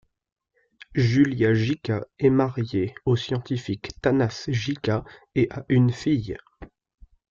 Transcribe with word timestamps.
Julia 0.95 1.53
Gjika 1.53 2.03
est 2.17 2.31
mariée 2.31 2.95
au 3.05 3.15
scientifique 3.15 3.91
Thanas 4.01 4.45
Gjika 4.47 5.05
et 5.35 5.47
a 5.51 5.63
une 5.69 5.91
fille. 5.91 6.35